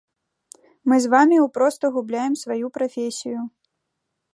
Мы 0.91 0.95
з 1.03 1.11
вамі 1.15 1.37
ў 1.45 1.53
проста 1.59 1.83
губляем 1.99 2.33
сваю 2.45 2.65
прафесію. 2.79 3.39